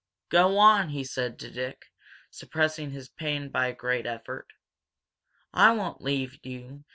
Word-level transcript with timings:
"Go 0.29 0.57
on!" 0.57 0.89
he 0.89 1.03
said 1.03 1.37
to 1.37 1.51
Dick, 1.51 1.91
suppressing 2.31 2.89
his 2.89 3.07
pain 3.07 3.49
by 3.49 3.67
a 3.67 3.75
great 3.75 4.07
effort. 4.07 4.47
"I 5.53 5.73
won't 5.73 6.01
leave 6.01 6.43
you!" 6.43 6.85